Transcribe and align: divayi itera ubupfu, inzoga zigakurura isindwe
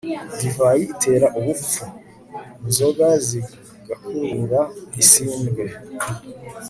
divayi 0.39 0.83
itera 0.93 1.27
ubupfu, 1.39 1.83
inzoga 2.63 3.07
zigakurura 3.27 4.61
isindwe 5.01 5.63